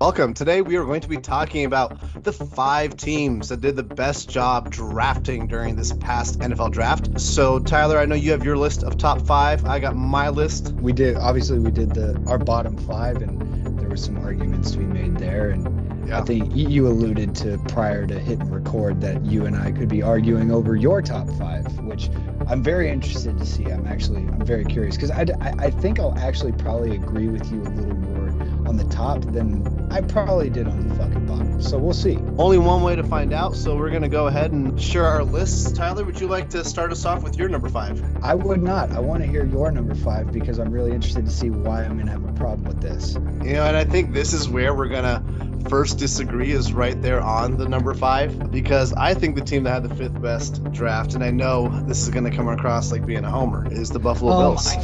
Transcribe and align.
Welcome. 0.00 0.34
Today 0.34 0.62
we 0.62 0.76
are 0.76 0.84
going 0.84 1.00
to 1.02 1.08
be 1.08 1.18
talking 1.18 1.64
about 1.64 2.24
the 2.24 2.32
five 2.32 2.96
teams 2.96 3.50
that 3.50 3.60
did 3.60 3.76
the 3.76 3.84
best 3.84 4.28
job 4.28 4.68
drafting 4.70 5.46
during 5.46 5.76
this 5.76 5.92
past 5.92 6.40
NFL 6.40 6.72
draft. 6.72 7.20
So, 7.20 7.60
Tyler, 7.60 7.98
I 7.98 8.06
know 8.06 8.16
you 8.16 8.32
have 8.32 8.44
your 8.44 8.56
list 8.56 8.82
of 8.82 8.98
top 8.98 9.24
five. 9.24 9.64
I 9.64 9.78
got 9.78 9.94
my 9.94 10.30
list. 10.30 10.72
We 10.72 10.92
did 10.92 11.16
obviously 11.16 11.60
we 11.60 11.70
did 11.70 11.94
the 11.94 12.20
our 12.26 12.38
bottom 12.38 12.76
five, 12.76 13.18
and 13.18 13.78
there 13.78 13.88
were 13.88 13.96
some 13.96 14.18
arguments 14.18 14.72
to 14.72 14.78
be 14.78 14.84
made 14.84 15.18
there. 15.18 15.50
And 15.50 16.08
Yeah. 16.08 16.18
I 16.18 16.22
think 16.22 16.50
you 16.56 16.88
alluded 16.88 17.36
to 17.36 17.58
prior 17.68 18.04
to 18.08 18.18
hitting 18.18 18.50
record 18.50 19.00
that 19.02 19.24
you 19.24 19.46
and 19.46 19.54
I 19.54 19.70
could 19.70 19.88
be 19.88 20.02
arguing 20.02 20.50
over 20.50 20.74
your 20.74 21.00
top 21.00 21.30
five, 21.38 21.64
which 21.78 22.10
I'm 22.52 22.62
very 22.62 22.90
interested 22.90 23.38
to 23.38 23.46
see. 23.46 23.64
I'm 23.64 23.86
actually 23.86 24.24
I'm 24.24 24.44
very 24.44 24.66
curious 24.66 24.94
because 24.94 25.10
I, 25.10 25.22
I 25.40 25.54
I 25.58 25.70
think 25.70 25.98
I'll 25.98 26.16
actually 26.18 26.52
probably 26.52 26.94
agree 26.94 27.28
with 27.28 27.50
you 27.50 27.62
a 27.62 27.64
little 27.64 27.94
more 27.94 28.68
on 28.68 28.76
the 28.76 28.84
top 28.84 29.22
than 29.22 29.88
I 29.90 30.02
probably 30.02 30.50
did 30.50 30.68
on 30.68 30.86
the 30.86 30.94
fucking 30.94 31.26
bottom. 31.26 31.62
So 31.62 31.78
we'll 31.78 31.94
see. 31.94 32.18
Only 32.36 32.58
one 32.58 32.82
way 32.82 32.94
to 32.94 33.02
find 33.02 33.32
out. 33.32 33.56
So, 33.56 33.76
we're 33.76 33.90
going 33.90 34.02
to 34.02 34.08
go 34.08 34.26
ahead 34.26 34.52
and 34.52 34.80
share 34.80 35.04
our 35.04 35.24
lists. 35.24 35.72
Tyler, 35.72 36.04
would 36.04 36.20
you 36.20 36.28
like 36.28 36.50
to 36.50 36.64
start 36.64 36.92
us 36.92 37.04
off 37.04 37.22
with 37.22 37.36
your 37.38 37.48
number 37.48 37.68
five? 37.68 38.02
I 38.22 38.34
would 38.34 38.62
not. 38.62 38.92
I 38.92 39.00
want 39.00 39.22
to 39.22 39.28
hear 39.28 39.44
your 39.46 39.70
number 39.70 39.94
five 39.94 40.30
because 40.30 40.58
I'm 40.58 40.70
really 40.70 40.92
interested 40.92 41.24
to 41.24 41.30
see 41.30 41.50
why 41.50 41.84
I'm 41.84 41.98
gonna 41.98 42.12
have 42.12 42.24
a 42.24 42.32
problem 42.34 42.64
with 42.64 42.80
this. 42.80 43.14
You 43.14 43.54
know, 43.54 43.64
and 43.64 43.76
I 43.76 43.84
think 43.84 44.12
this 44.12 44.32
is 44.32 44.48
where 44.48 44.74
we're 44.74 44.88
going 44.88 45.04
to 45.04 45.51
first 45.68 45.98
disagree 45.98 46.52
is 46.52 46.72
right 46.72 47.00
there 47.00 47.20
on 47.20 47.56
the 47.56 47.68
number 47.68 47.94
five 47.94 48.50
because 48.50 48.92
I 48.94 49.14
think 49.14 49.36
the 49.36 49.42
team 49.42 49.64
that 49.64 49.82
had 49.82 49.82
the 49.82 49.94
fifth 49.94 50.20
best 50.20 50.62
draft, 50.72 51.14
and 51.14 51.24
I 51.24 51.30
know 51.30 51.68
this 51.86 52.02
is 52.02 52.10
going 52.10 52.24
to 52.24 52.30
come 52.30 52.48
across 52.48 52.92
like 52.92 53.06
being 53.06 53.24
a 53.24 53.30
homer, 53.30 53.66
is 53.72 53.90
the 53.90 53.98
Buffalo 53.98 54.32
oh 54.32 54.40
Bills. 54.40 54.74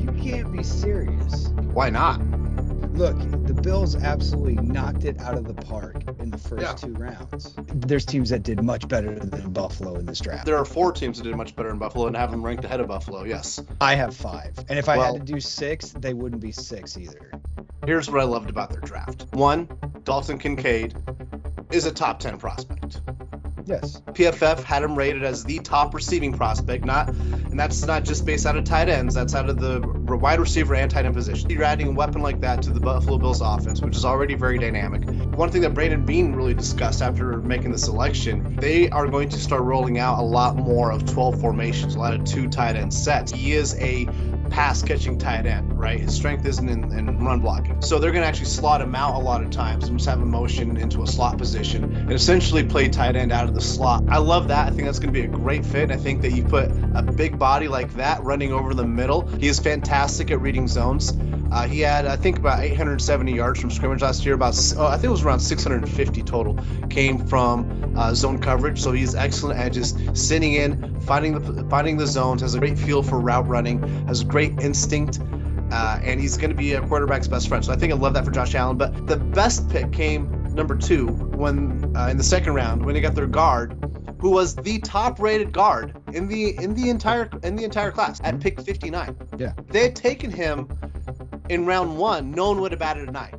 You 0.00 0.12
can't 0.22 0.52
be 0.52 0.62
serious. 0.62 1.48
Why 1.72 1.90
not? 1.90 2.20
Look, 2.98 3.16
the 3.46 3.54
Bills 3.54 3.94
absolutely 3.94 4.56
knocked 4.56 5.04
it 5.04 5.20
out 5.20 5.34
of 5.34 5.44
the 5.44 5.54
park 5.54 6.02
in 6.18 6.30
the 6.30 6.36
first 6.36 6.62
Yeah. 6.62 6.72
two 6.72 6.92
rounds. 6.94 7.54
There's 7.72 8.04
teams 8.04 8.30
that 8.30 8.42
did 8.42 8.60
much 8.60 8.88
better 8.88 9.16
than 9.16 9.52
Buffalo 9.52 9.94
in 9.94 10.04
this 10.04 10.18
draft. 10.18 10.46
There 10.46 10.56
are 10.58 10.64
four 10.64 10.90
teams 10.90 11.18
that 11.18 11.22
did 11.24 11.36
much 11.36 11.54
better 11.54 11.68
than 11.68 11.78
Buffalo 11.78 12.08
and 12.08 12.16
have 12.16 12.32
them 12.32 12.44
ranked 12.44 12.64
ahead 12.64 12.80
of 12.80 12.88
Buffalo. 12.88 13.22
Yes. 13.22 13.60
I 13.80 13.94
have 13.94 14.16
five. 14.16 14.52
And 14.68 14.80
if 14.80 14.88
I 14.88 14.96
had 14.96 15.14
to 15.14 15.32
do 15.32 15.38
six, 15.38 15.90
they 15.90 16.12
wouldn't 16.12 16.42
be 16.42 16.50
six 16.50 16.98
either. 16.98 17.30
Here's 17.86 18.10
what 18.10 18.20
I 18.20 18.24
loved 18.24 18.50
about 18.50 18.70
their 18.70 18.80
draft. 18.80 19.26
One, 19.32 19.68
Dalton 20.02 20.36
Kincaid 20.36 20.96
is 21.70 21.86
a 21.86 21.92
top 21.92 22.18
10 22.18 22.36
prospect. 22.38 23.00
Yes. 23.68 24.00
PFF 24.06 24.62
had 24.62 24.82
him 24.82 24.96
rated 24.96 25.24
as 25.24 25.44
the 25.44 25.58
top 25.58 25.92
receiving 25.92 26.32
prospect, 26.32 26.86
not, 26.86 27.08
and 27.08 27.60
that's 27.60 27.84
not 27.84 28.02
just 28.02 28.24
based 28.24 28.46
out 28.46 28.56
of 28.56 28.64
tight 28.64 28.88
ends. 28.88 29.14
That's 29.14 29.34
out 29.34 29.50
of 29.50 29.60
the 29.60 29.80
wide 30.16 30.40
receiver 30.40 30.74
and 30.74 30.90
tight 30.90 31.04
end 31.04 31.14
position. 31.14 31.50
You're 31.50 31.64
adding 31.64 31.88
a 31.88 31.90
weapon 31.90 32.22
like 32.22 32.40
that 32.40 32.62
to 32.62 32.70
the 32.70 32.80
Buffalo 32.80 33.18
Bills 33.18 33.42
offense, 33.42 33.82
which 33.82 33.94
is 33.94 34.06
already 34.06 34.34
very 34.36 34.58
dynamic. 34.58 35.04
One 35.36 35.50
thing 35.50 35.60
that 35.62 35.74
Brandon 35.74 36.06
Beane 36.06 36.32
really 36.32 36.54
discussed 36.54 37.02
after 37.02 37.36
making 37.42 37.72
the 37.72 37.78
selection, 37.78 38.56
they 38.56 38.88
are 38.88 39.06
going 39.06 39.28
to 39.28 39.38
start 39.38 39.62
rolling 39.62 39.98
out 39.98 40.18
a 40.18 40.22
lot 40.22 40.56
more 40.56 40.90
of 40.90 41.04
12 41.04 41.38
formations, 41.38 41.94
a 41.94 41.98
lot 41.98 42.14
of 42.14 42.24
two 42.24 42.48
tight 42.48 42.74
end 42.74 42.94
sets. 42.94 43.30
He 43.32 43.52
is 43.52 43.78
a 43.78 44.06
pass 44.58 44.82
catching 44.82 45.16
tight 45.16 45.46
end, 45.46 45.78
right? 45.78 46.00
His 46.00 46.12
strength 46.12 46.44
isn't 46.44 46.68
in, 46.68 46.92
in 46.92 47.24
run 47.24 47.38
blocking. 47.38 47.80
So 47.80 48.00
they're 48.00 48.10
going 48.10 48.24
to 48.24 48.26
actually 48.26 48.46
slot 48.46 48.80
him 48.80 48.92
out 48.92 49.14
a 49.14 49.18
lot 49.18 49.40
of 49.40 49.50
times 49.50 49.86
and 49.86 49.96
just 49.96 50.10
have 50.10 50.20
him 50.20 50.32
motion 50.32 50.76
into 50.76 51.04
a 51.04 51.06
slot 51.06 51.38
position 51.38 51.84
and 51.84 52.12
essentially 52.12 52.64
play 52.64 52.88
tight 52.88 53.14
end 53.14 53.30
out 53.30 53.48
of 53.48 53.54
the 53.54 53.60
slot. 53.60 54.02
I 54.08 54.18
love 54.18 54.48
that. 54.48 54.66
I 54.66 54.70
think 54.70 54.82
that's 54.82 54.98
going 54.98 55.14
to 55.14 55.20
be 55.20 55.24
a 55.24 55.28
great 55.28 55.64
fit. 55.64 55.92
I 55.92 55.96
think 55.96 56.22
that 56.22 56.32
you 56.32 56.42
put 56.42 56.72
a 56.96 57.02
big 57.02 57.38
body 57.38 57.68
like 57.68 57.94
that 57.94 58.24
running 58.24 58.52
over 58.52 58.74
the 58.74 58.84
middle. 58.84 59.28
He 59.28 59.46
is 59.46 59.60
fantastic 59.60 60.32
at 60.32 60.40
reading 60.40 60.66
zones. 60.66 61.12
Uh, 61.50 61.66
he 61.66 61.80
had, 61.80 62.06
I 62.06 62.16
think, 62.16 62.38
about 62.38 62.62
870 62.62 63.34
yards 63.34 63.60
from 63.60 63.70
scrimmage 63.70 64.02
last 64.02 64.24
year. 64.24 64.34
About, 64.34 64.54
oh, 64.76 64.86
I 64.86 64.94
think 64.94 65.04
it 65.04 65.10
was 65.10 65.24
around 65.24 65.40
650 65.40 66.22
total 66.22 66.58
came 66.90 67.26
from 67.26 67.94
uh, 67.96 68.14
zone 68.14 68.38
coverage. 68.38 68.80
So 68.80 68.92
he's 68.92 69.14
excellent 69.14 69.58
at 69.58 69.72
just 69.72 70.16
sitting 70.16 70.54
in, 70.54 71.00
finding 71.00 71.38
the 71.38 71.64
finding 71.64 71.96
the 71.96 72.06
zones. 72.06 72.42
Has 72.42 72.54
a 72.54 72.58
great 72.58 72.78
feel 72.78 73.02
for 73.02 73.18
route 73.18 73.48
running. 73.48 74.06
Has 74.06 74.24
great 74.24 74.60
instinct. 74.60 75.20
Uh, 75.70 76.00
and 76.02 76.18
he's 76.18 76.38
going 76.38 76.50
to 76.50 76.56
be 76.56 76.72
a 76.72 76.80
quarterback's 76.80 77.28
best 77.28 77.48
friend. 77.48 77.62
So 77.62 77.72
I 77.72 77.76
think 77.76 77.92
I 77.92 77.96
love 77.96 78.14
that 78.14 78.24
for 78.24 78.30
Josh 78.30 78.54
Allen. 78.54 78.78
But 78.78 79.06
the 79.06 79.18
best 79.18 79.68
pick 79.68 79.92
came 79.92 80.54
number 80.54 80.76
two 80.76 81.06
when 81.06 81.94
uh, 81.96 82.08
in 82.08 82.16
the 82.16 82.24
second 82.24 82.54
round 82.54 82.84
when 82.84 82.94
they 82.94 83.00
got 83.00 83.14
their 83.14 83.26
guard, 83.26 83.76
who 84.20 84.30
was 84.30 84.56
the 84.56 84.78
top-rated 84.80 85.52
guard 85.52 85.96
in 86.12 86.26
the 86.26 86.56
in 86.56 86.74
the 86.74 86.90
entire 86.90 87.30
in 87.42 87.56
the 87.56 87.64
entire 87.64 87.90
class 87.90 88.20
at 88.24 88.40
pick 88.40 88.60
59. 88.60 89.16
Yeah. 89.38 89.52
They 89.68 89.82
had 89.82 89.96
taken 89.96 90.30
him 90.30 90.68
in 91.48 91.66
round 91.66 91.96
one. 91.98 92.32
No 92.32 92.48
one 92.48 92.60
would 92.60 92.72
have 92.72 92.80
batted 92.80 93.08
an 93.08 93.16
eye. 93.16 93.32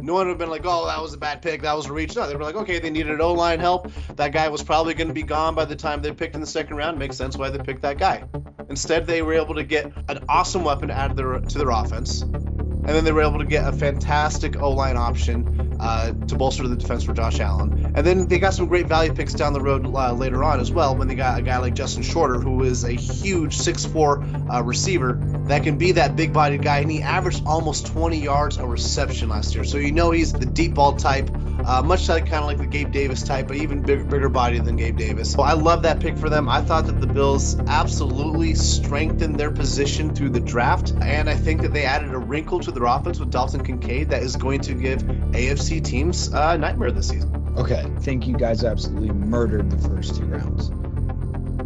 No 0.00 0.14
one 0.14 0.26
would 0.26 0.32
have 0.32 0.38
been 0.38 0.50
like, 0.50 0.62
"Oh, 0.64 0.86
that 0.86 1.00
was 1.00 1.14
a 1.14 1.18
bad 1.18 1.42
pick. 1.42 1.62
That 1.62 1.76
was 1.76 1.86
a 1.86 1.92
reach." 1.92 2.16
No, 2.16 2.26
they 2.26 2.34
were 2.34 2.42
like, 2.42 2.56
"Okay, 2.56 2.78
they 2.78 2.90
needed 2.90 3.20
O 3.20 3.34
line 3.34 3.60
help. 3.60 3.92
That 4.16 4.32
guy 4.32 4.48
was 4.48 4.62
probably 4.62 4.94
going 4.94 5.08
to 5.08 5.14
be 5.14 5.22
gone 5.22 5.54
by 5.54 5.64
the 5.64 5.76
time 5.76 6.02
they 6.02 6.12
picked 6.12 6.34
in 6.34 6.40
the 6.40 6.46
second 6.46 6.76
round. 6.76 6.98
Makes 6.98 7.16
sense 7.16 7.36
why 7.36 7.50
they 7.50 7.58
picked 7.58 7.82
that 7.82 7.98
guy." 7.98 8.24
Instead, 8.68 9.06
they 9.06 9.22
were 9.22 9.34
able 9.34 9.54
to 9.56 9.64
get 9.64 9.92
an 10.08 10.24
awesome 10.28 10.64
weapon 10.64 10.88
to 10.88 10.94
add 10.94 11.08
to 11.08 11.14
their, 11.14 11.38
to 11.38 11.58
their 11.58 11.70
offense, 11.70 12.22
and 12.22 12.88
then 12.88 13.04
they 13.04 13.12
were 13.12 13.22
able 13.22 13.38
to 13.38 13.44
get 13.44 13.68
a 13.68 13.72
fantastic 13.72 14.60
O 14.60 14.70
line 14.70 14.96
option 14.96 15.76
uh, 15.78 16.12
to 16.26 16.36
bolster 16.36 16.66
the 16.66 16.76
defense 16.76 17.04
for 17.04 17.12
Josh 17.12 17.40
Allen. 17.40 17.92
And 17.94 18.06
then 18.06 18.28
they 18.28 18.38
got 18.38 18.54
some 18.54 18.66
great 18.66 18.86
value 18.86 19.12
picks 19.12 19.34
down 19.34 19.52
the 19.52 19.60
road 19.60 19.84
uh, 19.84 20.12
later 20.12 20.42
on 20.42 20.60
as 20.60 20.70
well 20.70 20.96
when 20.96 21.08
they 21.08 21.14
got 21.14 21.38
a 21.38 21.42
guy 21.42 21.58
like 21.58 21.74
Justin 21.74 22.02
Shorter, 22.02 22.38
who 22.40 22.62
is 22.62 22.84
a 22.84 22.92
huge 22.92 23.58
6'4 23.58 24.21
uh, 24.50 24.62
receiver 24.62 25.18
that 25.46 25.62
can 25.62 25.76
be 25.76 25.92
that 25.92 26.16
big 26.16 26.32
bodied 26.32 26.62
guy. 26.62 26.78
And 26.78 26.90
he 26.90 27.02
averaged 27.02 27.44
almost 27.46 27.86
20 27.88 28.18
yards 28.18 28.56
a 28.56 28.66
reception 28.66 29.28
last 29.28 29.54
year. 29.54 29.64
So 29.64 29.78
you 29.78 29.92
know 29.92 30.10
he's 30.10 30.32
the 30.32 30.46
deep 30.46 30.74
ball 30.74 30.96
type. 30.96 31.30
Uh, 31.64 31.82
much 31.82 32.08
like 32.08 32.26
kind 32.26 32.42
of 32.42 32.46
like 32.46 32.58
the 32.58 32.66
Gabe 32.66 32.90
Davis 32.90 33.22
type, 33.22 33.46
but 33.46 33.56
even 33.56 33.82
bigger, 33.82 34.02
bigger 34.02 34.28
body 34.28 34.58
than 34.58 34.76
Gabe 34.76 34.96
Davis. 34.96 35.30
So 35.30 35.42
I 35.42 35.52
love 35.52 35.82
that 35.82 36.00
pick 36.00 36.16
for 36.16 36.28
them. 36.28 36.48
I 36.48 36.60
thought 36.60 36.86
that 36.86 37.00
the 37.00 37.06
Bills 37.06 37.56
absolutely 37.68 38.54
strengthened 38.54 39.38
their 39.38 39.50
position 39.50 40.14
through 40.14 40.30
the 40.30 40.40
draft, 40.40 40.92
and 41.00 41.30
I 41.30 41.34
think 41.34 41.62
that 41.62 41.72
they 41.72 41.84
added 41.84 42.12
a 42.14 42.18
wrinkle 42.18 42.58
to 42.60 42.72
their 42.72 42.84
offense 42.84 43.20
with 43.20 43.30
Dalton 43.30 43.62
Kincaid 43.62 44.10
that 44.10 44.22
is 44.22 44.34
going 44.34 44.60
to 44.62 44.74
give 44.74 45.02
AFC 45.02 45.84
teams 45.84 46.32
uh, 46.34 46.56
nightmare 46.56 46.90
this 46.90 47.08
season. 47.08 47.54
Okay. 47.56 47.82
I 47.84 48.00
think 48.00 48.26
you 48.26 48.36
guys 48.36 48.64
absolutely 48.64 49.10
murdered 49.10 49.70
the 49.70 49.88
first 49.88 50.16
two 50.16 50.24
rounds. 50.24 50.70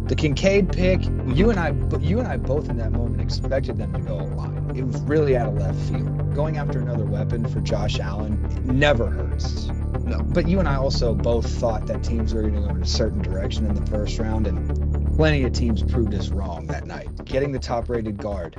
The 0.07 0.15
Kincaid 0.15 0.71
pick, 0.71 1.03
you 1.35 1.49
and 1.49 1.59
I, 1.59 1.71
you 1.99 2.19
and 2.19 2.27
I 2.29 2.37
both 2.37 2.69
in 2.69 2.77
that 2.77 2.93
moment 2.93 3.19
expected 3.19 3.77
them 3.77 3.91
to 3.91 3.99
go 3.99 4.15
a 4.15 4.23
line. 4.23 4.71
It 4.73 4.83
was 4.83 5.01
really 5.01 5.35
out 5.35 5.49
of 5.49 5.55
left 5.55 5.77
field. 5.89 6.33
Going 6.33 6.55
after 6.57 6.79
another 6.79 7.03
weapon 7.03 7.45
for 7.45 7.59
Josh 7.59 7.99
Allen 7.99 8.39
never 8.63 9.07
hurts. 9.07 9.67
No. 10.05 10.19
But 10.19 10.47
you 10.47 10.59
and 10.59 10.67
I 10.67 10.75
also 10.75 11.13
both 11.13 11.45
thought 11.45 11.87
that 11.87 12.05
teams 12.05 12.33
were 12.33 12.41
going 12.41 12.53
to 12.53 12.61
go 12.61 12.69
in 12.69 12.81
a 12.81 12.85
certain 12.85 13.21
direction 13.21 13.65
in 13.65 13.75
the 13.75 13.85
first 13.91 14.17
round, 14.17 14.47
and 14.47 15.13
plenty 15.17 15.43
of 15.43 15.51
teams 15.51 15.83
proved 15.83 16.13
us 16.13 16.29
wrong 16.29 16.67
that 16.67 16.85
night. 16.85 17.25
Getting 17.25 17.51
the 17.51 17.59
top-rated 17.59 18.17
guard 18.17 18.55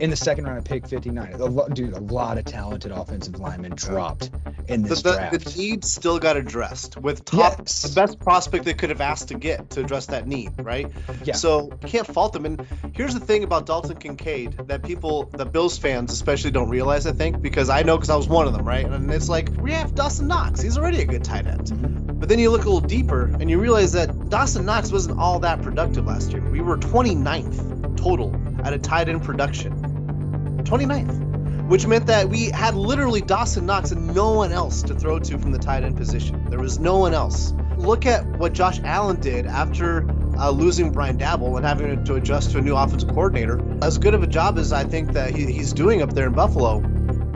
in 0.00 0.10
the 0.10 0.16
second 0.16 0.44
round 0.44 0.58
of 0.58 0.64
pick 0.64 0.86
59, 0.86 1.32
a 1.34 1.44
lo- 1.44 1.68
dude, 1.68 1.92
a 1.92 2.00
lot 2.00 2.36
of 2.38 2.44
talented 2.44 2.90
offensive 2.92 3.38
linemen 3.38 3.72
dropped 3.76 4.30
in 4.68 4.82
The, 4.82 4.88
this 4.88 5.02
the, 5.02 5.12
draft. 5.12 5.44
the 5.44 5.58
need 5.58 5.84
still 5.84 6.18
got 6.18 6.36
addressed 6.36 6.96
with 6.96 7.24
top 7.24 7.58
Yes. 7.60 7.82
the 7.82 7.94
best 7.94 8.18
prospect 8.20 8.64
they 8.64 8.74
could 8.74 8.90
have 8.90 9.00
asked 9.00 9.28
to 9.28 9.34
get 9.34 9.70
to 9.70 9.80
address 9.80 10.06
that 10.06 10.26
need, 10.26 10.52
right? 10.58 10.90
Yeah. 11.24 11.34
So 11.34 11.70
you 11.82 11.88
can't 11.88 12.06
fault 12.06 12.32
them. 12.32 12.44
And 12.44 12.66
here's 12.94 13.14
the 13.14 13.20
thing 13.20 13.44
about 13.44 13.66
Dalton 13.66 13.96
Kincaid 13.96 14.56
that 14.68 14.82
people, 14.82 15.24
the 15.32 15.44
Bills 15.46 15.78
fans 15.78 16.12
especially, 16.12 16.50
don't 16.50 16.68
realize. 16.70 17.06
I 17.06 17.12
think 17.12 17.40
because 17.42 17.68
I 17.70 17.82
know 17.82 17.96
because 17.96 18.10
I 18.10 18.16
was 18.16 18.28
one 18.28 18.46
of 18.46 18.52
them, 18.52 18.66
right? 18.66 18.84
And 18.86 19.10
it's 19.12 19.28
like 19.28 19.48
we 19.60 19.72
have 19.72 19.94
Dawson 19.94 20.26
Knox. 20.28 20.60
He's 20.60 20.76
already 20.78 21.02
a 21.02 21.06
good 21.06 21.22
tight 21.24 21.46
end. 21.46 21.68
Mhm. 21.68 22.18
But 22.20 22.28
then 22.28 22.38
you 22.38 22.50
look 22.50 22.62
a 22.62 22.70
little 22.70 22.80
deeper 22.80 23.24
and 23.38 23.50
you 23.50 23.60
realize 23.60 23.92
that 23.92 24.30
Dawson 24.30 24.64
Knox 24.64 24.90
wasn't 24.90 25.18
all 25.18 25.38
that 25.40 25.60
productive 25.62 26.06
last 26.06 26.32
year. 26.32 26.42
We 26.50 26.60
were 26.62 26.78
29th 26.78 27.96
total 27.96 28.34
at 28.64 28.72
a 28.72 28.78
tight 28.78 29.08
end 29.08 29.22
production. 29.22 29.72
29th. 30.64 31.68
Which 31.68 31.86
meant 31.86 32.06
that 32.06 32.28
we 32.28 32.50
had 32.50 32.74
literally 32.74 33.22
Dawson 33.22 33.64
Knox 33.64 33.90
and 33.90 34.14
no 34.14 34.32
one 34.32 34.52
else 34.52 34.82
to 34.82 34.94
throw 34.94 35.18
to 35.18 35.38
from 35.38 35.52
the 35.52 35.58
tight 35.58 35.82
end 35.82 35.96
position. 35.96 36.44
There 36.50 36.58
was 36.58 36.78
no 36.78 36.98
one 36.98 37.14
else. 37.14 37.54
Look 37.78 38.04
at 38.04 38.26
what 38.38 38.52
Josh 38.52 38.80
Allen 38.84 39.20
did 39.20 39.46
after 39.46 40.06
uh, 40.38 40.50
losing 40.50 40.92
Brian 40.92 41.18
Daboll 41.18 41.56
and 41.56 41.64
having 41.64 42.04
to 42.04 42.14
adjust 42.14 42.52
to 42.52 42.58
a 42.58 42.60
new 42.60 42.76
offensive 42.76 43.08
coordinator. 43.08 43.60
As 43.82 43.98
good 43.98 44.14
of 44.14 44.22
a 44.22 44.26
job 44.26 44.58
as 44.58 44.72
I 44.72 44.84
think 44.84 45.12
that 45.12 45.34
he, 45.34 45.50
he's 45.50 45.72
doing 45.72 46.02
up 46.02 46.12
there 46.12 46.26
in 46.26 46.34
Buffalo, 46.34 46.82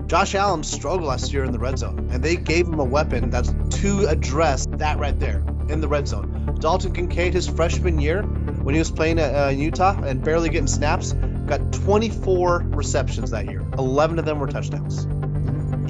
Josh 0.06 0.34
Allen 0.34 0.62
struggled 0.62 1.04
last 1.04 1.32
year 1.32 1.44
in 1.44 1.52
the 1.52 1.58
red 1.58 1.78
zone, 1.78 2.08
and 2.10 2.22
they 2.22 2.36
gave 2.36 2.66
him 2.66 2.80
a 2.80 2.84
weapon 2.84 3.30
that's 3.30 3.52
to 3.80 4.06
address 4.06 4.66
that 4.72 4.98
right 4.98 5.18
there 5.18 5.44
in 5.68 5.80
the 5.80 5.88
red 5.88 6.08
zone. 6.08 6.56
Dalton 6.58 6.92
Kincaid, 6.92 7.34
his 7.34 7.46
freshman 7.46 8.00
year, 8.00 8.22
when 8.22 8.74
he 8.74 8.78
was 8.78 8.90
playing 8.90 9.18
at 9.18 9.34
uh, 9.34 9.48
Utah 9.50 10.02
and 10.02 10.24
barely 10.24 10.48
getting 10.48 10.66
snaps, 10.66 11.12
got 11.48 11.72
24 11.72 12.66
receptions 12.70 13.30
that 13.30 13.46
year. 13.46 13.64
11 13.78 14.18
of 14.18 14.24
them 14.24 14.38
were 14.38 14.46
touchdowns. 14.46 15.06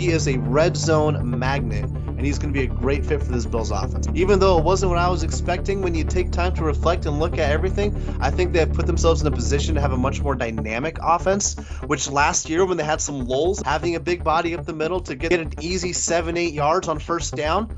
He 0.00 0.10
is 0.10 0.28
a 0.28 0.38
red 0.38 0.76
zone 0.76 1.38
magnet 1.38 1.84
and 1.84 2.26
he's 2.26 2.38
going 2.38 2.52
to 2.52 2.58
be 2.58 2.64
a 2.64 2.68
great 2.68 3.06
fit 3.06 3.22
for 3.22 3.30
this 3.30 3.46
Bills 3.46 3.70
offense. 3.70 4.08
Even 4.12 4.40
though 4.40 4.58
it 4.58 4.64
wasn't 4.64 4.90
what 4.90 4.98
I 4.98 5.08
was 5.08 5.22
expecting, 5.22 5.82
when 5.82 5.94
you 5.94 6.02
take 6.02 6.32
time 6.32 6.52
to 6.56 6.64
reflect 6.64 7.06
and 7.06 7.20
look 7.20 7.34
at 7.34 7.52
everything, 7.52 7.94
I 8.20 8.30
think 8.30 8.52
they've 8.52 8.72
put 8.72 8.86
themselves 8.86 9.20
in 9.20 9.28
a 9.28 9.30
position 9.30 9.76
to 9.76 9.80
have 9.80 9.92
a 9.92 9.96
much 9.96 10.20
more 10.20 10.34
dynamic 10.34 10.98
offense. 11.00 11.54
Which 11.86 12.10
last 12.10 12.48
year, 12.48 12.66
when 12.66 12.76
they 12.76 12.82
had 12.82 13.00
some 13.00 13.26
lulls, 13.26 13.62
having 13.64 13.94
a 13.94 14.00
big 14.00 14.24
body 14.24 14.56
up 14.56 14.66
the 14.66 14.72
middle 14.72 15.00
to 15.02 15.14
get 15.14 15.32
an 15.32 15.52
easy 15.60 15.92
seven, 15.92 16.36
eight 16.36 16.54
yards 16.54 16.88
on 16.88 16.98
first 16.98 17.36
down, 17.36 17.76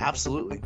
absolutely. 0.00 0.62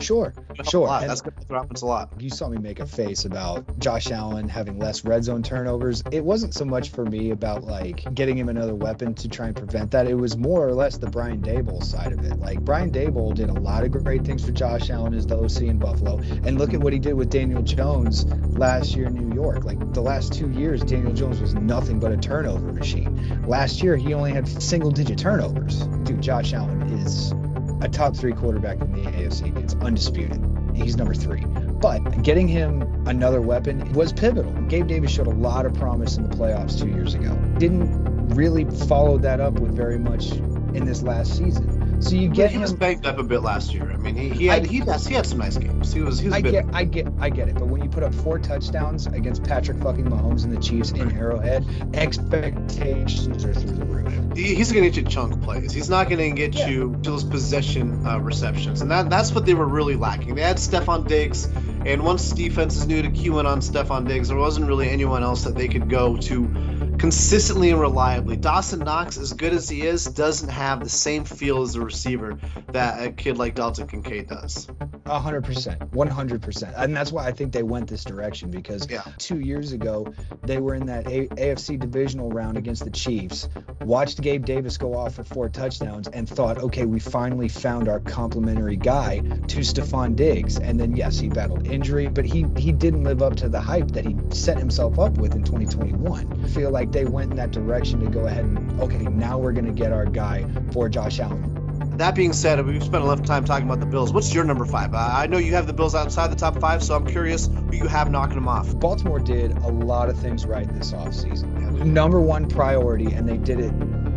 Sure, 0.00 0.32
sure. 0.64 0.88
That's 1.00 1.20
going 1.20 1.34
to 1.36 1.54
offense 1.56 1.82
a 1.82 1.86
lot. 1.86 2.10
You 2.18 2.30
saw 2.30 2.48
me 2.48 2.58
make 2.58 2.80
a 2.80 2.86
face 2.86 3.24
about 3.24 3.78
Josh 3.78 4.10
Allen 4.10 4.48
having 4.48 4.78
less 4.78 5.04
red 5.04 5.24
zone 5.24 5.42
turnovers. 5.42 6.02
It 6.10 6.24
wasn't 6.24 6.54
so 6.54 6.64
much 6.64 6.90
for 6.90 7.04
me 7.04 7.30
about 7.30 7.64
like 7.64 8.12
getting 8.14 8.36
him 8.36 8.48
another 8.48 8.74
weapon 8.74 9.14
to 9.14 9.28
try 9.28 9.48
and 9.48 9.56
prevent 9.56 9.90
that. 9.90 10.06
It 10.06 10.14
was 10.14 10.36
more 10.36 10.66
or 10.66 10.72
less 10.72 10.96
the 10.96 11.08
Brian 11.08 11.40
Daboll 11.42 11.82
side 11.84 12.12
of 12.12 12.24
it. 12.24 12.38
Like 12.38 12.60
Brian 12.60 12.90
Daboll 12.90 13.34
did 13.34 13.50
a 13.50 13.52
lot 13.52 13.84
of 13.84 13.92
great 13.92 14.24
things 14.24 14.44
for 14.44 14.52
Josh 14.52 14.90
Allen 14.90 15.14
as 15.14 15.26
the 15.26 15.36
OC 15.36 15.62
in 15.62 15.78
Buffalo, 15.78 16.18
and 16.44 16.58
look 16.58 16.74
at 16.74 16.80
what 16.80 16.92
he 16.92 16.98
did 16.98 17.14
with 17.14 17.30
Daniel 17.30 17.62
Jones 17.62 18.24
last 18.56 18.96
year 18.96 19.06
in 19.06 19.14
New 19.14 19.34
York. 19.34 19.64
Like 19.64 19.92
the 19.92 20.02
last 20.02 20.32
two 20.32 20.50
years, 20.50 20.82
Daniel 20.82 21.12
Jones 21.12 21.40
was 21.40 21.54
nothing 21.54 22.00
but 22.00 22.12
a 22.12 22.16
turnover 22.16 22.72
machine. 22.72 23.42
Last 23.46 23.82
year, 23.82 23.96
he 23.96 24.14
only 24.14 24.32
had 24.32 24.48
single 24.48 24.90
digit 24.90 25.18
turnovers. 25.18 25.86
Dude, 26.04 26.20
Josh 26.20 26.52
Allen 26.52 26.82
is 27.00 27.32
a 27.80 27.88
top 27.88 28.16
three 28.16 28.32
quarterback 28.32 28.80
in 28.80 28.92
the 28.92 29.10
AFC. 29.10 29.56
It's 29.56 29.74
undisputed. 29.74 30.40
He's 30.74 30.96
number 30.96 31.14
three. 31.14 31.44
But 31.44 32.22
getting 32.22 32.46
him 32.46 32.82
another 33.06 33.40
weapon 33.40 33.92
was 33.92 34.12
pivotal. 34.12 34.52
Gabe 34.68 34.86
Davis 34.86 35.10
showed 35.10 35.26
a 35.26 35.30
lot 35.30 35.66
of 35.66 35.74
promise 35.74 36.16
in 36.16 36.28
the 36.28 36.36
playoffs 36.36 36.78
two 36.78 36.88
years 36.88 37.14
ago. 37.14 37.34
Didn't 37.58 38.28
really 38.34 38.64
follow 38.86 39.18
that 39.18 39.40
up 39.40 39.54
with 39.54 39.74
very 39.74 39.98
much 39.98 40.32
in 40.32 40.84
this 40.84 41.02
last 41.02 41.36
season. 41.36 41.79
So 42.00 42.16
you 42.16 42.28
get 42.28 42.50
he 42.50 42.56
him. 42.56 42.62
was 42.62 42.72
banged 42.72 43.06
up 43.06 43.18
a 43.18 43.22
bit 43.22 43.40
last 43.40 43.74
year. 43.74 43.90
I 43.90 43.96
mean, 43.96 44.16
he, 44.16 44.30
he 44.30 44.46
had 44.46 44.64
I, 44.64 44.66
he, 44.66 44.78
has, 44.78 45.06
he 45.06 45.14
had 45.14 45.26
some 45.26 45.38
nice 45.38 45.56
games. 45.56 45.92
He 45.92 46.00
was 46.00 46.18
he 46.18 46.28
was. 46.28 46.34
I 46.34 46.40
get 46.40 46.64
I 46.72 46.84
get 46.84 47.06
I 47.20 47.28
get 47.28 47.48
it. 47.48 47.54
But 47.54 47.66
when 47.66 47.82
you 47.82 47.90
put 47.90 48.02
up 48.02 48.14
four 48.14 48.38
touchdowns 48.38 49.06
against 49.06 49.44
Patrick 49.44 49.78
fucking 49.82 50.06
Mahomes 50.06 50.44
and 50.44 50.56
the 50.56 50.60
Chiefs 50.60 50.92
in 50.92 51.12
Arrowhead, 51.12 51.66
expectations 51.94 53.44
are 53.44 53.54
through 53.54 53.76
the 53.76 53.84
roof. 53.84 54.00
He's 54.36 54.72
going 54.72 54.84
to 54.84 54.90
get 54.90 54.96
you 54.96 55.10
chunk 55.10 55.42
plays. 55.42 55.72
He's 55.72 55.90
not 55.90 56.08
going 56.08 56.18
to 56.18 56.36
get 56.36 56.54
yeah. 56.54 56.68
you 56.68 56.96
those 57.02 57.24
possession 57.24 58.06
uh, 58.06 58.18
receptions, 58.18 58.80
and 58.80 58.90
that 58.90 59.10
that's 59.10 59.32
what 59.32 59.44
they 59.44 59.54
were 59.54 59.66
really 59.66 59.96
lacking. 59.96 60.36
They 60.36 60.42
had 60.42 60.56
Stefon 60.56 61.06
Diggs, 61.06 61.46
and 61.84 62.02
once 62.02 62.30
defenses 62.32 62.86
knew 62.86 63.02
to 63.02 63.10
cue 63.10 63.38
in 63.40 63.46
on 63.46 63.60
Stefon 63.60 64.06
Diggs, 64.06 64.28
there 64.28 64.38
wasn't 64.38 64.68
really 64.68 64.88
anyone 64.88 65.22
else 65.22 65.44
that 65.44 65.54
they 65.54 65.68
could 65.68 65.90
go 65.90 66.16
to 66.16 66.79
consistently 67.00 67.70
and 67.70 67.80
reliably. 67.80 68.36
Dawson 68.36 68.80
Knox, 68.80 69.16
as 69.16 69.32
good 69.32 69.54
as 69.54 69.70
he 69.70 69.80
is, 69.80 70.04
doesn't 70.04 70.50
have 70.50 70.80
the 70.80 70.90
same 70.90 71.24
feel 71.24 71.62
as 71.62 71.74
a 71.74 71.80
receiver 71.80 72.38
that 72.72 73.02
a 73.02 73.10
kid 73.10 73.38
like 73.38 73.54
Dalton 73.54 73.86
Kincaid 73.86 74.28
does. 74.28 74.68
A 75.10 75.18
hundred 75.18 75.42
percent, 75.42 75.82
one 75.92 76.06
hundred 76.06 76.40
percent, 76.40 76.72
and 76.76 76.96
that's 76.96 77.10
why 77.10 77.26
I 77.26 77.32
think 77.32 77.52
they 77.52 77.64
went 77.64 77.88
this 77.88 78.04
direction 78.04 78.48
because 78.48 78.88
yeah. 78.88 79.02
two 79.18 79.40
years 79.40 79.72
ago 79.72 80.06
they 80.42 80.58
were 80.58 80.76
in 80.76 80.86
that 80.86 81.08
a- 81.08 81.26
AFC 81.26 81.80
divisional 81.80 82.30
round 82.30 82.56
against 82.56 82.84
the 82.84 82.92
Chiefs, 82.92 83.48
watched 83.80 84.20
Gabe 84.20 84.44
Davis 84.44 84.78
go 84.78 84.94
off 84.94 85.16
for 85.16 85.24
four 85.24 85.48
touchdowns, 85.48 86.06
and 86.06 86.28
thought, 86.28 86.58
okay, 86.58 86.86
we 86.86 87.00
finally 87.00 87.48
found 87.48 87.88
our 87.88 87.98
complementary 87.98 88.76
guy 88.76 89.18
to 89.18 89.60
Stefon 89.60 90.14
Diggs, 90.14 90.58
and 90.60 90.78
then 90.78 90.94
yes, 90.94 91.18
he 91.18 91.28
battled 91.28 91.66
injury, 91.66 92.06
but 92.06 92.24
he 92.24 92.46
he 92.56 92.70
didn't 92.70 93.02
live 93.02 93.20
up 93.20 93.34
to 93.36 93.48
the 93.48 93.60
hype 93.60 93.88
that 93.88 94.06
he 94.06 94.16
set 94.30 94.58
himself 94.58 95.00
up 95.00 95.18
with 95.18 95.34
in 95.34 95.42
2021. 95.42 96.40
I 96.44 96.48
feel 96.50 96.70
like 96.70 96.92
they 96.92 97.04
went 97.04 97.32
in 97.32 97.36
that 97.36 97.50
direction 97.50 97.98
to 97.98 98.06
go 98.06 98.26
ahead 98.26 98.44
and 98.44 98.80
okay, 98.80 98.98
now 98.98 99.38
we're 99.38 99.52
going 99.52 99.66
to 99.66 99.72
get 99.72 99.92
our 99.92 100.06
guy 100.06 100.46
for 100.72 100.88
Josh 100.88 101.18
Allen. 101.18 101.59
That 101.98 102.14
being 102.14 102.32
said, 102.32 102.64
we've 102.64 102.82
spent 102.82 103.04
enough 103.04 103.22
time 103.22 103.44
talking 103.44 103.66
about 103.66 103.80
the 103.80 103.86
Bills. 103.86 104.12
What's 104.12 104.32
your 104.32 104.44
number 104.44 104.64
five? 104.64 104.94
Uh, 104.94 104.98
I 104.98 105.26
know 105.26 105.38
you 105.38 105.54
have 105.54 105.66
the 105.66 105.72
Bills 105.72 105.94
outside 105.94 106.30
the 106.32 106.36
top 106.36 106.58
five, 106.58 106.82
so 106.82 106.96
I'm 106.96 107.06
curious 107.06 107.46
who 107.46 107.76
you 107.76 107.86
have 107.88 108.10
knocking 108.10 108.36
them 108.36 108.48
off. 108.48 108.78
Baltimore 108.78 109.20
did 109.20 109.52
a 109.58 109.68
lot 109.68 110.08
of 110.08 110.18
things 110.18 110.46
right 110.46 110.72
this 110.74 110.92
offseason. 110.92 111.84
Number 111.84 112.20
one 112.20 112.48
priority, 112.48 113.12
and 113.12 113.28
they 113.28 113.36
did 113.36 113.60
it 113.60 113.72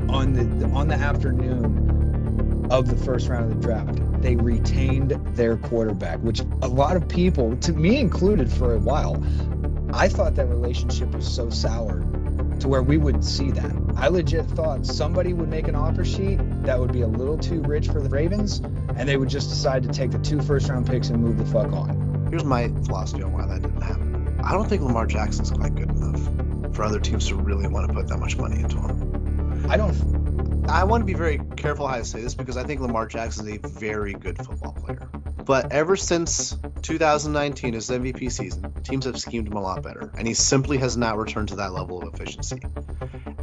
on 0.10 0.34
the 0.34 0.66
on 0.68 0.88
the 0.88 0.96
afternoon 0.96 2.68
of 2.72 2.90
the 2.90 2.98
first 2.98 3.28
round 3.28 3.52
of 3.52 3.62
the 3.62 3.68
draft. 3.68 4.00
They 4.22 4.36
retained 4.36 5.12
their 5.36 5.58
quarterback, 5.58 6.20
which 6.20 6.42
a 6.62 6.68
lot 6.68 6.96
of 6.96 7.08
people, 7.10 7.58
to 7.58 7.74
me 7.74 8.00
included 8.00 8.52
for 8.52 8.74
a 8.74 8.80
while, 8.80 9.22
I 9.94 10.08
thought 10.08 10.36
that 10.36 10.48
relationship 10.48 11.12
was 11.12 11.28
so 11.28 11.50
sour 11.50 12.02
to 12.60 12.68
where 12.68 12.84
we 12.84 12.98
would 12.98 13.24
see 13.24 13.52
that. 13.52 13.72
I 13.96 14.08
legit 14.08 14.46
thought 14.46 14.86
somebody 14.86 15.34
would 15.34 15.50
make 15.50 15.68
an 15.68 15.76
offer 15.76 16.04
sheet 16.06 16.40
that 16.64 16.80
would 16.80 16.92
be 16.92 17.02
a 17.02 17.08
little 17.08 17.38
too 17.38 17.62
rich 17.62 17.88
for 17.88 18.02
the 18.02 18.10
Ravens, 18.10 18.60
and 18.98 19.08
they 19.08 19.18
would 19.18 19.30
just 19.30 19.50
decide 19.50 19.84
to 19.84 19.90
take 19.90 20.12
the 20.12 20.20
two 20.20 20.42
first 20.42 20.70
round 20.70 20.88
picks 20.88 21.10
and 21.10 21.22
move 21.22 21.38
the 21.38 21.46
fuck 21.46 21.72
on. 21.72 22.28
Here's 22.30 22.44
my 22.44 22.68
philosophy 22.86 23.24
on 23.24 23.34
why 23.34 23.46
that 23.46 23.62
didn't 23.62 23.82
happen. 23.82 24.40
I 24.44 24.52
don't 24.52 24.68
think 24.68 24.82
Lamar 24.82 25.06
Jackson's 25.06 25.52
quite 25.52 25.76
good 25.76 25.90
enough 25.90 26.76
for 26.76 26.84
other 26.84 27.00
teams 27.00 27.28
to 27.28 27.36
really 27.36 27.68
want 27.68 27.88
to 27.88 27.94
put 27.94 28.08
that 28.08 28.18
much 28.18 28.38
money 28.38 28.60
into 28.60 28.78
him. 28.78 29.66
I 29.70 29.78
don't. 29.78 30.68
I 30.68 30.84
want 30.84 31.02
to 31.02 31.06
be 31.06 31.14
very 31.14 31.40
careful 31.56 31.88
how 31.88 31.96
I 31.96 32.02
say 32.02 32.22
this 32.22 32.36
because 32.36 32.58
I 32.58 32.64
think 32.64 32.82
Lamar 32.82 33.06
Jackson 33.06 33.48
is 33.48 33.60
a 33.64 33.68
very 33.68 34.14
good 34.14 34.38
football 34.38 34.74
player. 34.74 35.10
But 35.46 35.72
ever 35.72 35.96
since 35.96 36.56
2019, 36.82 37.74
his 37.74 37.90
MVP 37.90 38.32
season, 38.32 38.74
teams 38.84 39.06
have 39.06 39.20
schemed 39.20 39.48
him 39.48 39.54
a 39.54 39.62
lot 39.62 39.84
better, 39.84 40.12
and 40.18 40.28
he 40.28 40.34
simply 40.34 40.78
has 40.78 40.96
not 40.96 41.18
returned 41.18 41.50
to 41.50 41.56
that 41.58 41.74
level 41.74 42.02
of 42.02 42.14
efficiency. 42.14 42.60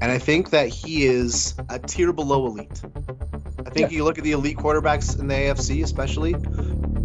And 0.00 0.10
I 0.10 0.18
think 0.18 0.50
that 0.50 0.68
he 0.68 1.04
is 1.04 1.54
a 1.68 1.78
tier 1.78 2.12
below 2.12 2.46
elite. 2.46 2.82
I 3.66 3.70
think 3.70 3.90
yeah. 3.90 3.98
you 3.98 4.04
look 4.04 4.18
at 4.18 4.24
the 4.24 4.32
elite 4.32 4.56
quarterbacks 4.56 5.18
in 5.18 5.26
the 5.26 5.34
AFC, 5.34 5.84
especially. 5.84 6.34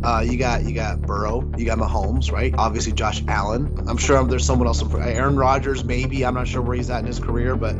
Uh, 0.03 0.21
you 0.21 0.37
got 0.37 0.63
you 0.63 0.73
got 0.73 1.01
Burrow, 1.01 1.51
you 1.57 1.65
got 1.65 1.77
Mahomes, 1.77 2.31
right? 2.31 2.53
Obviously 2.57 2.91
Josh 2.91 3.23
Allen. 3.27 3.85
I'm 3.87 3.97
sure 3.97 4.23
there's 4.23 4.45
someone 4.45 4.67
else. 4.67 4.83
Aaron 4.93 5.35
Rodgers, 5.35 5.83
maybe. 5.83 6.25
I'm 6.25 6.35
not 6.35 6.47
sure 6.47 6.61
where 6.61 6.75
he's 6.75 6.89
at 6.89 6.99
in 6.99 7.07
his 7.07 7.19
career, 7.19 7.55
but 7.55 7.75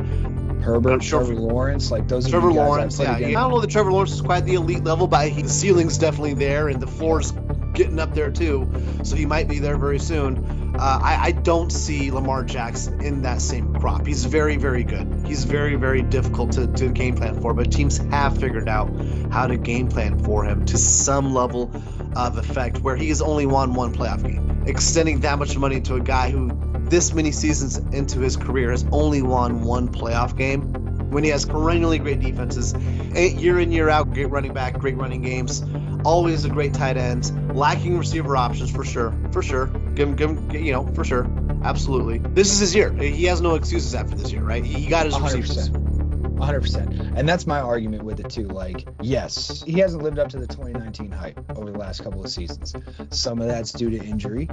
Herbert, 0.66 1.04
sure 1.04 1.24
Trevor 1.24 1.40
Lawrence, 1.40 1.92
like 1.92 2.08
those. 2.08 2.28
Trevor 2.28 2.52
Lawrence, 2.52 2.98
yeah. 2.98 3.12
I 3.12 3.20
don't 3.20 3.50
know 3.50 3.60
that 3.60 3.70
Trevor 3.70 3.92
Lawrence 3.92 4.12
is 4.12 4.20
quite 4.20 4.44
the 4.44 4.54
elite 4.54 4.82
level, 4.82 5.06
but 5.06 5.28
he, 5.28 5.42
the 5.42 5.48
ceiling's 5.48 5.96
definitely 5.96 6.34
there, 6.34 6.68
and 6.68 6.82
the 6.82 6.88
floor's 6.88 7.32
getting 7.72 8.00
up 8.00 8.14
there 8.14 8.32
too. 8.32 8.68
So 9.04 9.14
he 9.14 9.26
might 9.26 9.46
be 9.46 9.60
there 9.60 9.76
very 9.76 10.00
soon. 10.00 10.74
Uh, 10.74 10.98
I, 11.02 11.26
I, 11.26 11.32
don't 11.32 11.70
see 11.70 12.10
Lamar 12.10 12.42
Jackson 12.42 13.00
in 13.00 13.22
that 13.22 13.40
same 13.40 13.74
crop. 13.74 14.06
He's 14.06 14.24
very, 14.24 14.56
very 14.56 14.82
good. 14.82 15.24
He's 15.24 15.44
very, 15.44 15.76
very 15.76 16.02
difficult 16.02 16.52
to, 16.52 16.66
to 16.66 16.88
game 16.88 17.16
plan 17.16 17.40
for, 17.40 17.54
but 17.54 17.70
teams 17.70 17.98
have 17.98 18.36
figured 18.38 18.68
out 18.68 18.90
how 19.30 19.46
to 19.46 19.56
game 19.56 19.88
plan 19.88 20.22
for 20.22 20.44
him 20.44 20.66
to 20.66 20.76
some 20.76 21.32
level 21.32 21.70
of 22.16 22.36
effect 22.36 22.80
where 22.80 22.96
he 22.96 23.08
has 23.08 23.22
only 23.22 23.46
won 23.46 23.72
one 23.72 23.94
playoff 23.94 24.22
game. 24.22 24.64
Extending 24.66 25.20
that 25.20 25.38
much 25.38 25.56
money 25.56 25.80
to 25.82 25.94
a 25.94 26.00
guy 26.00 26.30
who 26.30 26.48
this 26.88 27.12
many 27.12 27.32
seasons 27.32 27.78
into 27.78 28.20
his 28.20 28.36
career 28.36 28.70
has 28.70 28.84
only 28.92 29.22
won 29.22 29.62
one 29.62 29.88
playoff 29.88 30.36
game 30.36 30.86
when 31.10 31.24
he 31.24 31.30
has 31.30 31.44
perennially 31.44 31.98
great 31.98 32.20
defenses, 32.20 32.74
year 33.14 33.58
in 33.60 33.72
year 33.72 33.88
out, 33.88 34.12
great 34.12 34.26
running 34.26 34.52
back, 34.52 34.78
great 34.78 34.96
running 34.96 35.22
games, 35.22 35.62
always 36.04 36.44
a 36.44 36.48
great 36.48 36.74
tight 36.74 36.96
end, 36.96 37.56
lacking 37.56 37.96
receiver 37.96 38.36
options 38.36 38.70
for 38.70 38.84
sure, 38.84 39.14
for 39.32 39.42
sure. 39.42 39.66
Give 39.66 40.08
him, 40.08 40.16
give 40.16 40.30
him, 40.30 40.50
you 40.50 40.72
know, 40.72 40.86
for 40.94 41.04
sure, 41.04 41.28
absolutely. 41.64 42.18
This 42.18 42.52
is 42.52 42.58
his 42.58 42.74
year. 42.74 42.92
He 42.92 43.24
has 43.24 43.40
no 43.40 43.54
excuses 43.54 43.94
after 43.94 44.14
this 44.14 44.32
year, 44.32 44.42
right? 44.42 44.64
He 44.64 44.86
got 44.88 45.06
his 45.06 45.14
100%. 45.14 45.22
receivers. 45.40 45.70
100%. 45.70 46.95
And 47.16 47.26
that's 47.26 47.46
my 47.46 47.60
argument 47.60 48.04
with 48.04 48.20
it 48.20 48.28
too. 48.28 48.46
Like, 48.46 48.86
yes, 49.00 49.62
he 49.66 49.80
hasn't 49.80 50.02
lived 50.02 50.18
up 50.18 50.28
to 50.28 50.38
the 50.38 50.46
2019 50.46 51.10
hype 51.10 51.38
over 51.56 51.70
the 51.70 51.78
last 51.78 52.04
couple 52.04 52.22
of 52.22 52.30
seasons. 52.30 52.74
Some 53.10 53.40
of 53.40 53.48
that's 53.48 53.72
due 53.72 53.88
to 53.90 53.96
injury. 53.96 54.50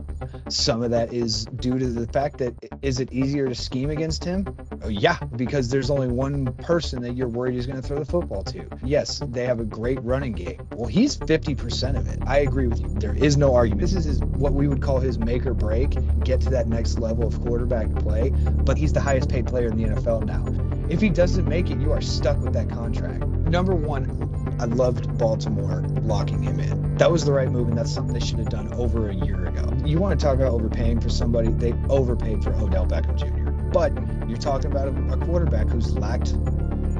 Some 0.48 0.82
of 0.82 0.92
that 0.92 1.14
is 1.14 1.46
due 1.46 1.78
to 1.78 1.86
the 1.86 2.08
fact 2.08 2.38
that 2.38 2.56
is 2.82 3.02
it 3.02 3.12
easier 3.12 3.50
to 3.50 3.56
scheme 3.56 3.90
against 3.90 4.24
him? 4.24 4.48
Oh, 4.82 4.88
yeah, 4.88 5.18
because 5.36 5.70
there's 5.70 5.90
only 5.90 6.08
one 6.08 6.54
person 6.54 7.02
that 7.04 7.16
you're 7.16 7.28
worried 7.28 7.56
is 7.56 7.68
going 7.68 7.82
to 7.82 7.88
throw 7.88 8.00
the 8.00 8.06
football 8.06 8.44
to. 8.46 8.66
Yes, 8.84 9.22
they 9.28 9.46
have 9.46 9.60
a 9.60 9.66
great 9.66 10.02
running 10.02 10.32
game. 10.32 10.66
Well, 10.74 10.88
he's 10.88 11.18
50% 11.18 11.98
of 11.98 12.08
it. 12.08 12.20
I 12.26 12.40
agree 12.40 12.68
with 12.68 12.80
you. 12.80 12.88
There 12.88 13.16
is 13.16 13.36
no 13.36 13.56
argument. 13.56 13.82
This 13.82 13.94
is 13.94 14.06
his, 14.06 14.20
what 14.22 14.54
we 14.54 14.70
would 14.70 14.82
call 14.82 15.00
his 15.00 15.20
make 15.20 15.46
or 15.46 15.54
break, 15.54 15.98
get 16.24 16.40
to 16.42 16.50
that 16.52 16.68
next 16.68 16.98
level 16.98 17.28
of 17.28 17.42
quarterback 17.42 17.94
play. 17.96 18.30
But 18.30 18.78
he's 18.78 18.94
the 18.94 19.02
highest 19.02 19.30
paid 19.30 19.48
player 19.48 19.68
in 19.68 19.78
the 19.78 19.90
NFL 19.90 20.26
now. 20.26 20.44
If 20.90 21.02
he 21.02 21.10
doesn't 21.10 21.48
make 21.48 21.70
it, 21.70 21.80
you 21.80 21.92
are 21.92 22.02
stuck 22.02 22.38
with 22.40 22.54
that 22.54 22.70
contract. 22.70 23.26
Number 23.26 23.74
one, 23.74 24.58
I 24.60 24.66
loved 24.66 25.18
Baltimore 25.18 25.84
locking 26.02 26.44
him 26.44 26.60
in. 26.60 26.98
That 26.98 27.12
was 27.12 27.24
the 27.26 27.32
right 27.32 27.50
move, 27.50 27.70
and 27.70 27.78
that's 27.78 27.92
something 27.92 28.14
they 28.14 28.20
should 28.20 28.40
have 28.40 28.50
done 28.50 28.74
over 28.74 29.10
a 29.10 29.14
year 29.14 29.46
ago. 29.46 29.72
You 29.86 30.00
want 30.00 30.20
to 30.20 30.26
talk 30.26 30.36
about 30.36 30.52
overpaying 30.52 31.00
for 31.00 31.10
somebody? 31.10 31.50
They 31.50 31.74
overpaid 31.90 32.44
for 32.44 32.54
Odell 32.54 32.86
Beckham 32.86 33.18
Jr. 33.18 33.52
But 33.72 33.94
you're 34.28 34.38
talking 34.38 34.72
about 34.72 34.90
a, 34.90 35.18
quarterback 35.26 35.68
who's 35.68 35.98
lacked 35.98 36.34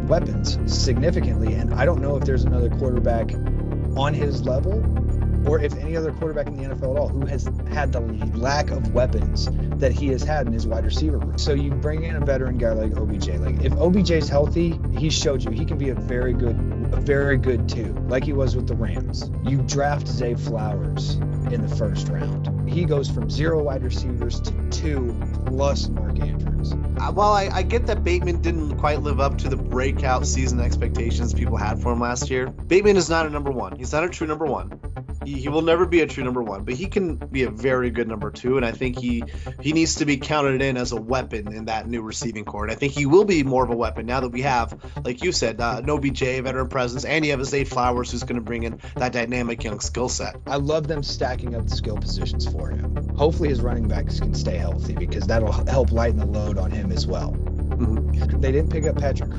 weapons 0.08 0.58
significantly, 0.66 1.54
and 1.54 1.74
I 1.74 1.86
don't 1.86 2.02
know 2.02 2.16
if 2.16 2.24
there's 2.24 2.46
another 2.46 2.70
quarterback 2.70 3.34
on 3.96 4.14
his 4.14 4.44
level 4.44 4.82
or 5.46 5.60
if 5.60 5.76
any 5.78 5.96
other 5.96 6.12
quarterback 6.12 6.48
in 6.48 6.56
the 6.56 6.64
NFL 6.64 6.96
at 6.96 7.00
all 7.00 7.08
who 7.08 7.26
has 7.26 7.50
had 7.72 7.92
the 7.92 8.02
lack 8.38 8.72
of 8.72 8.94
weapons 8.94 9.50
that 9.78 9.92
he 9.92 10.08
has 10.08 10.24
had 10.24 10.48
in 10.48 10.54
his 10.54 10.66
wide 10.66 10.86
receiver 10.86 11.18
room. 11.18 11.38
So 11.38 11.54
you 11.54 11.72
bring 11.72 12.04
in 12.04 12.16
a 12.16 12.20
veteran 12.20 12.58
guy 12.58 12.72
like 12.72 12.96
OBJ. 12.96 13.30
Like 13.40 13.62
if 13.62 13.74
OBJ's 13.74 14.30
healthy, 14.30 14.80
he 14.98 15.10
showed 15.10 15.44
you 15.44 15.52
he 15.52 15.66
can 15.66 15.78
be 15.78 15.90
a 15.90 15.96
very 15.96 16.34
good, 16.34 16.56
a 16.94 17.02
very 17.02 17.38
good 17.38 17.68
two, 17.68 17.94
like 18.08 18.24
he 18.24 18.34
was 18.34 18.56
with 18.56 18.68
the 18.68 18.76
Rams. 18.76 19.30
You 19.44 19.62
draft 19.64 20.08
Zay 20.08 20.36
Flowers 20.36 21.16
in 21.52 21.62
the 21.62 21.76
first 21.76 22.08
round. 22.08 22.70
He 22.70 22.86
goes 22.86 23.10
from 23.10 23.30
zero 23.30 23.62
wide 23.62 23.84
receivers 23.84 24.40
to 24.42 24.70
two 24.70 25.16
plus 25.46 25.90
Mark 25.90 26.20
Andrews. 26.20 26.74
Uh, 26.74 27.12
while 27.12 27.34
I, 27.34 27.50
I 27.54 27.62
get 27.62 27.86
that 27.88 28.04
Bateman 28.04 28.42
didn't 28.42 28.78
quite 28.78 29.02
live 29.02 29.20
up 29.20 29.38
to 29.40 29.50
the 29.50 29.58
breakout 29.58 30.26
season 30.26 30.60
expectations 30.60 31.34
people 31.34 31.58
had 31.58 31.80
for 31.80 31.92
him 31.92 32.00
last 32.00 32.30
year, 32.30 32.48
Bateman 32.48 32.98
is 32.98 33.10
not 33.10 33.26
a 33.26 33.30
number 33.30 33.52
one. 33.52 33.76
He's 33.76 33.92
not 33.92 34.04
a 34.04 34.10
true 34.10 34.26
number 34.26 34.46
one. 34.46 34.80
He, 35.26 35.50
will 35.50 35.62
never 35.62 35.86
be 35.86 36.02
a 36.02 36.08
true 36.08 36.24
number 36.24 36.42
one, 36.42 36.64
but 36.64 36.74
he 36.74 36.88
can 36.88 37.16
be 37.16 37.44
a 37.44 37.50
very 37.50 37.90
good 37.90 38.08
number 38.08 38.32
two, 38.32 38.58
and 38.58 38.66
I 38.66 38.72
think 38.72 38.98
he 38.98 39.24
he 39.62 39.74
needs 39.74 39.96
to 39.96 40.06
be 40.06 40.18
counted 40.18 40.62
in 40.62 40.78
as 40.78 40.92
a 40.92 41.02
weapon 41.02 41.54
in 41.54 41.66
that 41.66 41.88
new 41.88 42.02
receiving 42.02 42.46
corps. 42.46 42.64
And 42.64 42.72
I 42.72 42.76
think 42.76 42.94
he 42.94 43.06
will 43.06 43.26
be 43.26 43.44
more 43.44 43.64
of 43.64 43.70
a 43.70 43.76
weapon 43.76 44.06
now 44.06 44.20
that 44.20 44.30
we 44.30 44.42
have, 44.42 44.78
like 45.04 45.24
you 45.24 45.32
said, 45.32 45.60
uh, 45.62 45.82
no 45.82 45.98
BJ, 45.98 46.44
veteran 46.44 46.70
presence, 46.70 47.06
and 47.06 47.26
you 47.26 47.32
have 47.32 47.40
a 47.40 47.46
Zay 47.46 47.64
Flowers 47.64 48.12
who's 48.12 48.24
going 48.24 48.36
to 48.36 48.42
bring 48.42 48.64
in 48.64 48.80
that 48.96 49.14
dynamic 49.14 49.64
young 49.64 49.80
skill 49.80 50.10
set. 50.10 50.36
I 50.48 50.58
love 50.58 50.88
them 50.88 51.04
stacking 51.04 51.56
up 51.56 51.68
the 51.68 51.76
skill 51.76 51.98
positions 51.98 52.48
for 52.48 52.70
him. 52.70 53.10
Hopefully, 53.16 53.50
his 53.50 53.62
running 53.62 53.88
backs 53.88 54.20
can 54.20 54.34
stay 54.34 54.58
healthy 54.58 54.94
because 54.94 55.28
that'll 55.28 55.52
help 55.52 55.92
lighten 55.92 56.20
the 56.20 56.26
load 56.26 56.58
on 56.58 56.72
him 56.72 56.92
as 56.92 57.08
well. 57.08 57.32
Mm-hmm. 57.32 58.40
They 58.40 58.52
didn't 58.52 58.72
pick 58.72 58.86
up 58.86 58.98
Patrick 58.98 59.32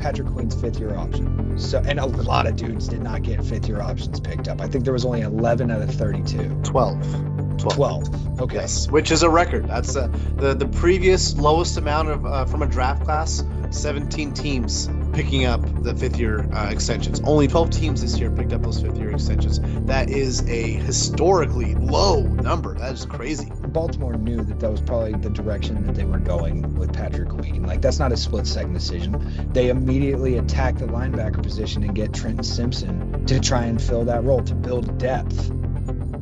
Patrick 0.00 0.28
Queen's 0.28 0.58
fifth 0.60 0.78
year 0.78 0.96
option. 0.96 1.58
So 1.58 1.82
and 1.84 2.00
a 2.00 2.06
lot 2.06 2.46
of 2.46 2.56
dudes 2.56 2.88
did 2.88 3.02
not 3.02 3.22
get 3.22 3.44
fifth 3.44 3.68
year 3.68 3.80
options 3.80 4.18
picked 4.20 4.48
up. 4.48 4.60
I 4.60 4.66
think 4.66 4.84
there 4.84 4.92
was 4.92 5.04
only 5.04 5.20
11 5.20 5.70
out 5.70 5.82
of 5.82 5.90
32. 5.94 6.62
12. 6.64 7.58
12. 7.58 7.58
12. 7.58 8.40
Okay. 8.40 8.56
Yes, 8.56 8.90
which 8.90 9.10
is 9.10 9.22
a 9.22 9.30
record. 9.30 9.68
That's 9.68 9.94
uh, 9.94 10.08
the 10.36 10.54
the 10.54 10.66
previous 10.66 11.36
lowest 11.36 11.76
amount 11.76 12.08
of 12.08 12.26
uh, 12.26 12.44
from 12.46 12.62
a 12.62 12.66
draft 12.66 13.04
class. 13.04 13.44
17 13.70 14.32
teams 14.32 14.88
picking 15.12 15.44
up 15.44 15.60
the 15.82 15.94
fifth 15.94 16.18
year 16.18 16.48
uh, 16.52 16.70
extensions. 16.70 17.20
Only 17.20 17.48
12 17.48 17.70
teams 17.70 18.02
this 18.02 18.18
year 18.18 18.30
picked 18.30 18.52
up 18.52 18.62
those 18.62 18.80
fifth 18.80 18.98
year 18.98 19.10
extensions. 19.10 19.60
That 19.86 20.10
is 20.10 20.48
a 20.48 20.72
historically 20.72 21.74
low 21.74 22.22
number. 22.22 22.74
That 22.78 22.92
is 22.92 23.04
crazy. 23.04 23.50
Baltimore 23.68 24.14
knew 24.14 24.42
that 24.42 24.60
that 24.60 24.70
was 24.70 24.80
probably 24.80 25.14
the 25.14 25.30
direction 25.30 25.84
that 25.86 25.94
they 25.94 26.04
were 26.04 26.18
going 26.18 26.74
with 26.74 26.92
Patrick 26.92 27.28
Queen. 27.28 27.64
Like 27.64 27.80
that's 27.82 27.98
not 27.98 28.12
a 28.12 28.16
split 28.16 28.46
second 28.46 28.72
decision. 28.72 29.50
They 29.52 29.68
immediately 29.68 30.38
attack 30.38 30.78
the 30.78 30.86
linebacker 30.86 31.42
position 31.42 31.82
and 31.82 31.94
get 31.94 32.12
Trenton 32.12 32.44
Simpson 32.44 33.26
to 33.26 33.40
try 33.40 33.64
and 33.64 33.80
fill 33.80 34.04
that 34.04 34.24
role 34.24 34.42
to 34.44 34.54
build 34.54 34.98
depth 34.98 35.50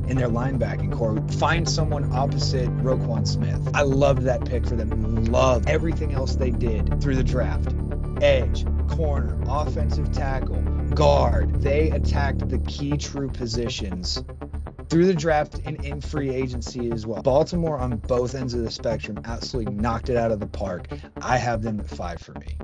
in 0.09 0.17
their 0.17 0.29
linebacking 0.29 0.93
corps. 0.93 1.21
Find 1.39 1.69
someone 1.69 2.11
opposite 2.15 2.69
Roquan 2.79 3.27
Smith. 3.27 3.69
I 3.75 3.83
loved 3.83 4.23
that 4.23 4.45
pick 4.45 4.67
for 4.67 4.75
them. 4.75 5.27
Loved 5.27 5.69
everything 5.69 6.13
else 6.13 6.37
they 6.37 6.51
did 6.51 7.01
through 7.01 7.17
the 7.17 7.25
draft. 7.25 7.75
Edge, 8.23 8.65
corner, 8.89 9.39
offensive 9.47 10.11
tackle, 10.13 10.61
guard. 10.95 11.63
They 11.63 11.91
attacked 11.91 12.49
the 12.49 12.59
key 12.61 12.97
true 12.97 13.29
positions 13.29 14.23
through 14.89 15.07
the 15.07 15.15
draft 15.15 15.61
and 15.65 15.85
in 15.85 16.01
free 16.01 16.31
agency 16.31 16.91
as 16.91 17.07
well. 17.07 17.23
Baltimore 17.23 17.79
on 17.79 17.97
both 17.97 18.35
ends 18.35 18.55
of 18.55 18.63
the 18.63 18.71
spectrum 18.71 19.21
absolutely 19.25 19.75
knocked 19.75 20.09
it 20.09 20.17
out 20.17 20.33
of 20.33 20.41
the 20.41 20.47
park. 20.47 20.89
I 21.21 21.37
have 21.37 21.63
them 21.63 21.79
at 21.81 21.89
five 21.89 22.21
for 22.21 22.33
me. 22.35 22.57